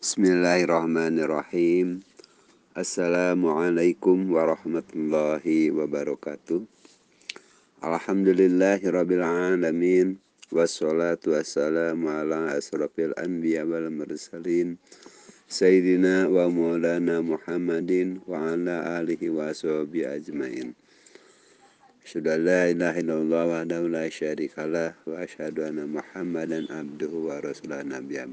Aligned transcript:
Bismillahirrahmanirrahim. 0.00 2.00
Assalamualaikum 2.72 4.32
warahmatullahi 4.32 5.68
wabarakatuh. 5.68 6.64
Alhamdulillahirabbil 7.84 9.20
alamin 9.20 10.16
wassalatu 10.48 11.36
wassalamu 11.36 12.08
ala 12.08 12.56
asrafil 12.56 13.12
anbiya 13.20 13.68
wal 13.68 13.92
mursalin 13.92 14.80
sayyidina 15.52 16.32
wa 16.32 16.48
maulana 16.48 17.20
Muhammadin 17.20 18.24
wa 18.24 18.56
ala 18.56 19.04
alihi 19.04 19.28
wa 19.28 19.52
sahbihi 19.52 20.16
ajmain. 20.16 20.72
Sudah 22.08 22.40
la 22.40 22.72
ilaha 22.72 23.04
illallah 23.04 23.44
wa 23.52 23.68
la 23.68 24.08
syarikalah 24.08 24.96
wa 25.04 25.20
asyhadu 25.20 25.60
anna 25.60 25.84
Muhammadan 25.84 26.72
abduhu 26.72 27.28
wa 27.28 27.44
rasuluh 27.44 27.84
nabiyya. 27.84 28.24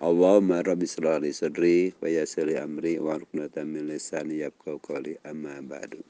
Allahumma 0.00 0.64
rabbi 0.64 0.88
sholli 0.88 1.28
sadri 1.28 1.92
wa 2.00 2.08
yassir 2.08 2.48
amri 2.56 2.96
wa 2.96 3.20
ruknatan 3.20 3.68
min 3.68 3.84
lisani 3.84 4.40
yafqahu 4.40 4.80
qawli 4.80 5.20
amma 5.28 5.60
ba'du. 5.60 6.00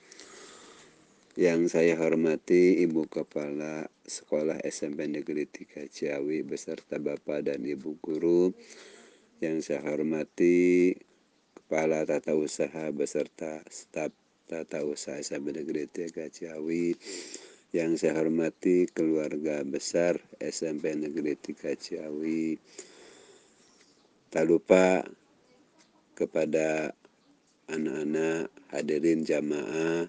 Yang 1.35 1.75
saya 1.75 1.99
hormati 1.99 2.87
Ibu 2.87 3.11
Kepala 3.11 3.91
Sekolah 4.07 4.63
SMP 4.63 5.11
Negeri 5.11 5.43
3 5.43 5.91
Ciawi 5.91 6.47
beserta 6.47 7.03
Bapak 7.03 7.51
dan 7.51 7.67
Ibu 7.67 7.99
guru. 7.99 8.55
Yang 9.43 9.75
saya 9.75 9.83
hormati 9.83 10.95
Kepala 11.59 12.07
Tata 12.07 12.39
Usaha 12.39 12.95
beserta 12.95 13.59
staf 13.67 14.15
Tata 14.47 14.87
Usaha 14.87 15.19
SMP 15.19 15.51
Negeri 15.51 15.91
3 15.91 16.31
Ciawi. 16.31 16.95
Yang 17.75 18.07
saya 18.07 18.23
hormati 18.23 18.87
keluarga 18.87 19.67
besar 19.67 20.23
SMP 20.39 20.95
Negeri 20.95 21.35
3 21.35 21.75
Ciawi 21.75 22.55
Tak 24.31 24.47
lupa 24.47 25.03
kepada 26.15 26.95
anak-anak 27.67 28.47
hadirin 28.71 29.27
jamaah 29.27 30.07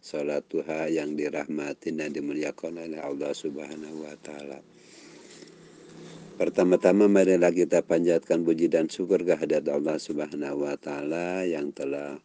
sholat 0.00 0.40
duha 0.48 0.88
yang 0.88 1.12
dirahmati 1.12 1.92
dan 1.92 2.08
dimuliakan 2.08 2.80
oleh 2.80 2.96
Allah 3.04 3.36
Subhanahu 3.36 4.08
wa 4.08 4.16
taala. 4.24 4.64
Pertama-tama 6.40 7.04
marilah 7.04 7.52
kita 7.52 7.84
panjatkan 7.84 8.40
puji 8.40 8.72
dan 8.72 8.88
syukur 8.88 9.20
kehadirat 9.20 9.68
Allah 9.68 10.00
Subhanahu 10.00 10.64
wa 10.64 10.72
taala 10.80 11.44
yang 11.44 11.68
telah 11.76 12.16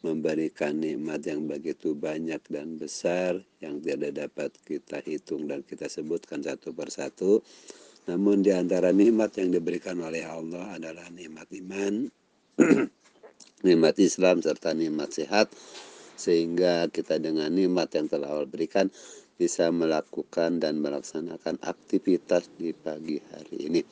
memberikan 0.00 0.80
nikmat 0.80 1.20
yang 1.28 1.44
begitu 1.44 1.92
banyak 1.92 2.40
dan 2.48 2.80
besar 2.80 3.44
yang 3.60 3.76
tidak 3.84 4.24
dapat 4.24 4.56
kita 4.64 5.04
hitung 5.04 5.44
dan 5.44 5.60
kita 5.60 5.84
sebutkan 5.84 6.40
satu 6.40 6.72
persatu. 6.72 7.44
Namun 8.06 8.46
di 8.46 8.54
antara 8.54 8.94
nikmat 8.94 9.34
yang 9.34 9.50
diberikan 9.50 9.98
oleh 9.98 10.22
Allah 10.22 10.78
adalah 10.78 11.10
nikmat 11.10 11.50
iman, 11.58 12.06
nikmat 13.66 13.94
Islam 13.98 14.38
serta 14.46 14.70
nikmat 14.78 15.10
sehat 15.10 15.50
sehingga 16.14 16.86
kita 16.88 17.18
dengan 17.18 17.50
nikmat 17.50 17.92
yang 17.98 18.06
telah 18.06 18.30
Allah 18.30 18.48
berikan 18.48 18.88
bisa 19.36 19.68
melakukan 19.68 20.62
dan 20.62 20.80
melaksanakan 20.80 21.60
aktivitas 21.60 22.48
di 22.56 22.72
pagi 22.72 23.20
hari 23.34 23.68
ini. 23.68 23.82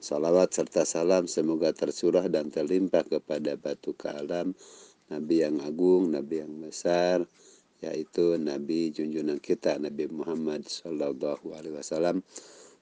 Salawat 0.00 0.56
serta 0.56 0.88
salam 0.88 1.30
semoga 1.30 1.70
tercurah 1.76 2.26
dan 2.32 2.50
terlimpah 2.50 3.04
kepada 3.06 3.54
batu 3.54 3.94
kalam 3.94 4.56
Nabi 5.06 5.46
yang 5.46 5.62
agung, 5.62 6.10
Nabi 6.10 6.42
yang 6.42 6.56
besar, 6.58 7.22
yaitu 7.84 8.40
Nabi 8.40 8.90
junjungan 8.90 9.38
kita 9.38 9.78
Nabi 9.78 10.10
Muhammad 10.10 10.66
Sallallahu 10.66 11.54
Alaihi 11.54 11.76
Wasallam 11.78 12.24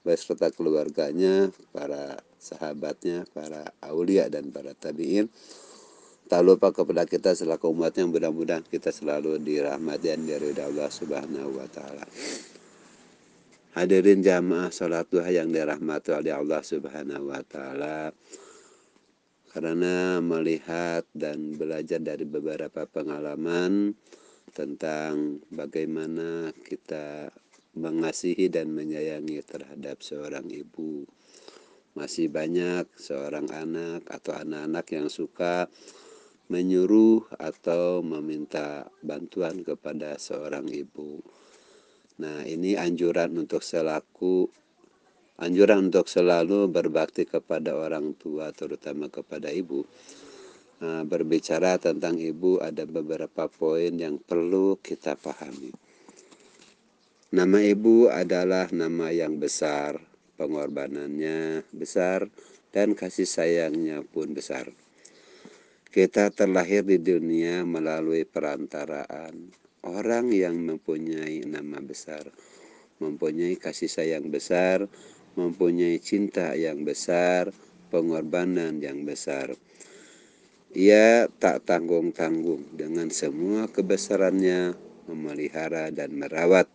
beserta 0.05 0.53
keluarganya, 0.53 1.49
para 1.73 2.21
sahabatnya, 2.37 3.25
para 3.33 3.73
aulia 3.81 4.29
dan 4.29 4.53
para 4.53 4.77
tabiin. 4.77 5.33
Tak 6.25 6.41
lupa 6.41 6.73
kepada 6.73 7.05
kita 7.05 7.33
selaku 7.37 7.73
umat 7.73 7.97
yang 7.97 8.13
mudah-mudahan 8.13 8.65
kita 8.65 8.93
selalu 8.93 9.41
dirahmati 9.41 10.13
dan 10.13 10.25
Allah 10.61 10.89
Subhanahu 10.89 11.57
wa 11.57 11.69
taala. 11.69 12.05
Hadirin 13.75 14.23
jamaah 14.23 14.71
salat 14.71 15.05
duha 15.11 15.29
yang 15.35 15.51
dirahmati 15.51 16.15
oleh 16.15 16.33
Allah 16.33 16.63
Subhanahu 16.65 17.29
wa 17.29 17.43
taala. 17.45 18.15
Karena 19.53 20.19
melihat 20.19 21.07
dan 21.15 21.59
belajar 21.59 22.01
dari 22.03 22.27
beberapa 22.27 22.89
pengalaman 22.89 23.95
tentang 24.55 25.43
bagaimana 25.51 26.51
kita 26.63 27.31
mengasihi 27.75 28.51
dan 28.51 28.71
menyayangi 28.71 29.43
terhadap 29.43 30.03
seorang 30.03 30.47
ibu. 30.51 31.07
Masih 31.95 32.27
banyak 32.27 32.91
seorang 32.99 33.51
anak 33.55 34.03
atau 34.11 34.35
anak-anak 34.35 34.87
yang 34.91 35.09
suka 35.11 35.71
menyuruh 36.51 37.25
atau 37.39 38.03
meminta 38.03 38.91
bantuan 39.01 39.63
kepada 39.63 40.19
seorang 40.19 40.67
ibu. 40.71 41.23
Nah, 42.21 42.47
ini 42.47 42.79
anjuran 42.79 43.35
untuk 43.35 43.63
selaku 43.63 44.47
anjuran 45.35 45.91
untuk 45.91 46.07
selalu 46.07 46.71
berbakti 46.71 47.27
kepada 47.27 47.75
orang 47.75 48.15
tua 48.15 48.55
terutama 48.55 49.11
kepada 49.11 49.51
ibu. 49.51 49.83
Nah, 50.79 51.03
berbicara 51.03 51.81
tentang 51.81 52.21
ibu 52.23 52.63
ada 52.63 52.87
beberapa 52.87 53.51
poin 53.51 53.95
yang 53.95 54.21
perlu 54.21 54.79
kita 54.79 55.19
pahami. 55.19 55.84
Nama 57.35 57.59
ibu 57.67 58.07
adalah 58.07 58.71
nama 58.71 59.11
yang 59.11 59.43
besar, 59.43 59.99
pengorbanannya 60.39 61.67
besar, 61.75 62.31
dan 62.71 62.95
kasih 62.95 63.27
sayangnya 63.27 64.07
pun 64.07 64.31
besar. 64.39 64.71
Kita 65.91 66.31
terlahir 66.31 66.87
di 66.87 67.03
dunia 67.03 67.67
melalui 67.67 68.23
perantaraan 68.23 69.51
orang 69.83 70.31
yang 70.31 70.63
mempunyai 70.63 71.43
nama 71.43 71.83
besar, 71.83 72.23
mempunyai 73.03 73.59
kasih 73.59 73.91
sayang 73.91 74.31
besar, 74.31 74.87
mempunyai 75.35 75.99
cinta 75.99 76.55
yang 76.55 76.87
besar, 76.87 77.51
pengorbanan 77.91 78.79
yang 78.79 79.03
besar. 79.03 79.59
Ia 80.71 81.27
tak 81.43 81.67
tanggung-tanggung 81.67 82.79
dengan 82.79 83.11
semua 83.11 83.67
kebesarannya 83.67 84.79
memelihara 85.11 85.91
dan 85.91 86.15
merawat 86.15 86.71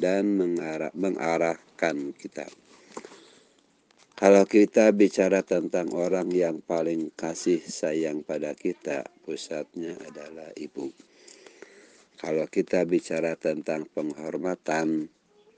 dan 0.00 0.40
mengarah, 0.40 0.88
mengarahkan 0.96 2.16
kita. 2.16 2.48
Kalau 4.16 4.44
kita 4.44 4.92
bicara 4.92 5.40
tentang 5.40 5.92
orang 5.96 6.28
yang 6.32 6.60
paling 6.60 7.12
kasih 7.16 7.60
sayang 7.64 8.20
pada 8.20 8.52
kita, 8.52 9.04
pusatnya 9.24 9.96
adalah 10.08 10.52
ibu. 10.56 10.92
Kalau 12.20 12.44
kita 12.48 12.84
bicara 12.84 13.32
tentang 13.36 13.88
penghormatan 13.88 15.08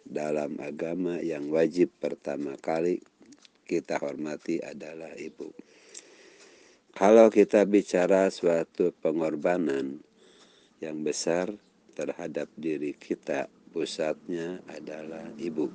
dalam 0.07 0.59
agama 0.63 1.19
yang 1.19 1.51
wajib 1.51 1.91
pertama 1.99 2.55
kali 2.59 3.03
kita 3.67 3.99
hormati 3.99 4.63
adalah 4.63 5.11
ibu. 5.19 5.51
Kalau 6.93 7.33
kita 7.33 7.65
bicara 7.65 8.29
suatu 8.29 8.93
pengorbanan 8.95 10.05
yang 10.79 11.01
besar 11.01 11.51
terhadap 11.97 12.53
diri 12.55 12.93
kita, 12.93 13.49
pusatnya 13.73 14.61
adalah 14.69 15.33
ibu. 15.41 15.73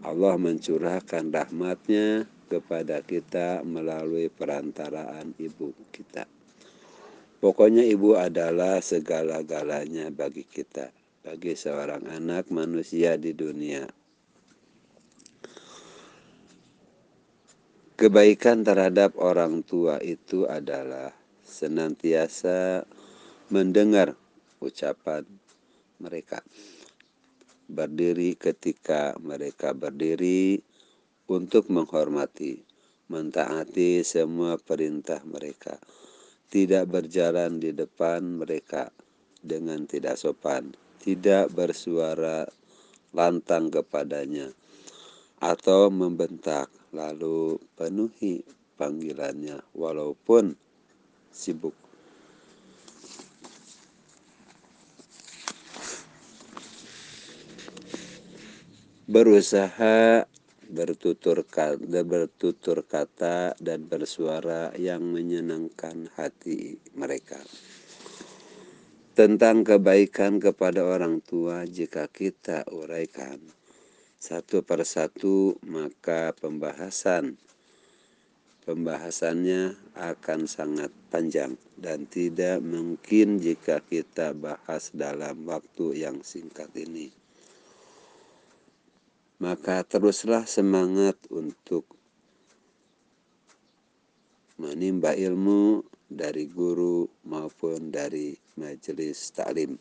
Allah 0.00 0.40
mencurahkan 0.40 1.28
rahmatnya 1.28 2.24
kepada 2.48 3.04
kita 3.04 3.60
melalui 3.62 4.32
perantaraan 4.32 5.36
ibu 5.36 5.76
kita. 5.92 6.24
Pokoknya 7.40 7.84
ibu 7.84 8.16
adalah 8.16 8.80
segala-galanya 8.80 10.08
bagi 10.08 10.44
kita, 10.48 10.88
bagi 11.20 11.52
seorang 11.52 12.08
anak 12.08 12.48
manusia 12.48 13.20
di 13.20 13.36
dunia. 13.36 13.84
Kebaikan 18.00 18.64
terhadap 18.64 19.16
orang 19.20 19.60
tua 19.60 20.00
itu 20.00 20.48
adalah 20.48 21.12
senantiasa 21.44 22.88
mendengar 23.52 24.16
ucapan 24.60 25.39
mereka. 26.00 26.42
Berdiri 27.70 28.34
ketika 28.34 29.14
mereka 29.22 29.70
berdiri 29.70 30.58
untuk 31.30 31.70
menghormati, 31.70 32.58
mentaati 33.06 34.02
semua 34.02 34.58
perintah 34.58 35.22
mereka. 35.22 35.78
Tidak 36.50 36.82
berjalan 36.90 37.62
di 37.62 37.70
depan 37.70 38.42
mereka 38.42 38.90
dengan 39.38 39.86
tidak 39.86 40.18
sopan, 40.18 40.74
tidak 40.98 41.54
bersuara 41.54 42.42
lantang 43.14 43.70
kepadanya, 43.70 44.50
atau 45.38 45.88
membentak, 45.88 46.66
lalu 46.90 47.56
penuhi 47.78 48.42
panggilannya 48.76 49.62
walaupun 49.72 50.52
sibuk. 51.32 51.79
Berusaha 59.10 60.22
bertutur 60.70 61.42
kata, 61.42 62.06
bertutur 62.06 62.86
kata 62.86 63.58
dan 63.58 63.90
bersuara 63.90 64.70
yang 64.78 65.02
menyenangkan 65.02 66.06
hati 66.14 66.78
mereka. 66.94 67.42
Tentang 69.18 69.66
kebaikan 69.66 70.38
kepada 70.38 70.86
orang 70.86 71.18
tua 71.26 71.66
jika 71.66 72.06
kita 72.06 72.70
uraikan. 72.70 73.42
Satu 74.22 74.62
persatu 74.62 75.58
maka 75.66 76.30
pembahasan. 76.38 77.34
Pembahasannya 78.62 79.74
akan 79.98 80.46
sangat 80.46 80.94
panjang 81.10 81.58
dan 81.74 82.06
tidak 82.06 82.62
mungkin 82.62 83.42
jika 83.42 83.82
kita 83.82 84.30
bahas 84.38 84.94
dalam 84.94 85.42
waktu 85.50 86.06
yang 86.06 86.22
singkat 86.22 86.70
ini 86.78 87.19
maka 89.40 89.80
teruslah 89.88 90.44
semangat 90.44 91.16
untuk 91.32 91.88
menimba 94.60 95.16
ilmu 95.16 95.80
dari 96.04 96.44
guru 96.44 97.08
maupun 97.24 97.88
dari 97.88 98.36
majelis 98.60 99.32
taklim. 99.32 99.80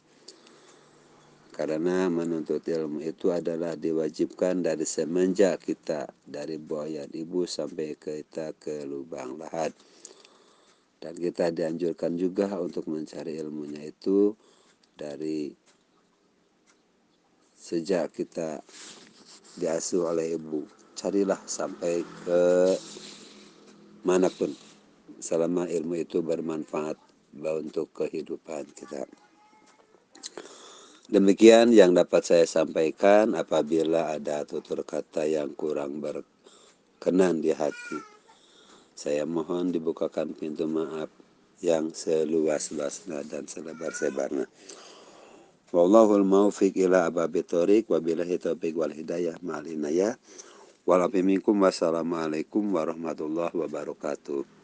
Karena 1.51 2.07
menuntut 2.07 2.63
ilmu 2.63 3.03
itu 3.03 3.35
adalah 3.35 3.75
diwajibkan 3.75 4.63
dari 4.63 4.87
semenjak 4.87 5.59
kita 5.59 6.07
dari 6.23 6.55
buayan 6.55 7.11
ibu 7.11 7.43
sampai 7.43 7.99
kita 7.99 8.55
ke 8.55 8.87
lubang 8.87 9.35
lahat. 9.35 9.75
Dan 11.03 11.19
kita 11.19 11.51
dianjurkan 11.51 12.15
juga 12.15 12.47
untuk 12.55 12.87
mencari 12.87 13.35
ilmunya 13.43 13.83
itu 13.83 14.31
dari 14.95 15.51
sejak 17.59 18.15
kita 18.15 18.63
diasuh 19.59 20.15
oleh 20.15 20.39
ibu. 20.39 20.63
Carilah 20.95 21.39
sampai 21.43 22.03
ke 22.23 22.41
mana 24.07 24.31
pun 24.31 24.55
selama 25.19 25.67
ilmu 25.67 25.99
itu 25.99 26.23
bermanfaat 26.23 26.95
untuk 27.35 27.91
kehidupan 27.91 28.71
kita. 28.71 29.03
Demikian 31.09 31.73
yang 31.73 31.97
dapat 31.97 32.21
saya 32.21 32.45
sampaikan 32.45 33.33
apabila 33.33 34.13
ada 34.13 34.45
tutur 34.45 34.85
kata 34.85 35.25
yang 35.25 35.57
kurang 35.57 35.97
berkenan 35.99 37.41
di 37.41 37.49
hati. 37.49 37.97
Saya 38.93 39.25
mohon 39.25 39.73
dibukakan 39.73 40.37
pintu 40.37 40.69
maaf 40.69 41.09
yang 41.65 41.91
seluas-luasnya 41.91 43.25
dan 43.25 43.49
selebar-sebarnya. 43.49 44.45
Wallahul 45.69 46.25
maufiq 46.25 46.73
ila 46.81 47.05
ababi 47.05 47.45
tariq 47.45 47.85
wabillahi 47.93 48.41
taufiq 48.41 48.73
wal 48.73 48.89
hidayah 48.89 49.37
ma'al 49.45 49.69
inayah. 49.69 50.17
Wassalamualaikum 50.89 52.73
warahmatullahi 52.73 53.53
wabarakatuh. 53.53 54.58